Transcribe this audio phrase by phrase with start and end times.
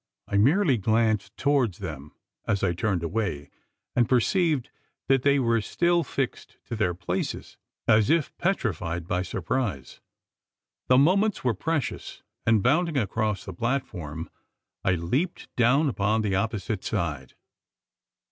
[0.27, 2.15] I merely glanced towards them,
[2.47, 3.51] as I turned away;
[3.95, 4.71] and perceived
[5.07, 10.01] that they were still fixed to their places, as if petrified by surprise!
[10.87, 14.27] The moments were precious; and, bounding across the platform,
[14.83, 17.35] I leaped down upon the opposite side.